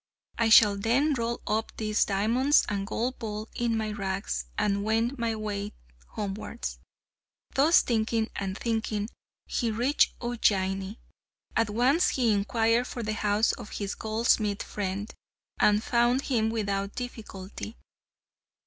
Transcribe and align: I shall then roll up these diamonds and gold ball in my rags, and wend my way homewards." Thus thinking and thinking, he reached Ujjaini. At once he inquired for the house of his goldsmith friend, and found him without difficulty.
I 0.39 0.49
shall 0.49 0.77
then 0.77 1.13
roll 1.13 1.41
up 1.45 1.77
these 1.77 2.05
diamonds 2.05 2.65
and 2.67 2.87
gold 2.87 3.19
ball 3.19 3.47
in 3.53 3.77
my 3.77 3.91
rags, 3.91 4.45
and 4.57 4.83
wend 4.83 5.19
my 5.19 5.35
way 5.35 5.73
homewards." 6.15 6.79
Thus 7.53 7.83
thinking 7.83 8.31
and 8.35 8.57
thinking, 8.57 9.09
he 9.45 9.69
reached 9.69 10.17
Ujjaini. 10.19 10.97
At 11.55 11.69
once 11.69 12.09
he 12.09 12.31
inquired 12.33 12.87
for 12.87 13.03
the 13.03 13.13
house 13.13 13.51
of 13.51 13.73
his 13.73 13.93
goldsmith 13.93 14.63
friend, 14.63 15.13
and 15.59 15.83
found 15.83 16.23
him 16.23 16.49
without 16.49 16.95
difficulty. 16.95 17.77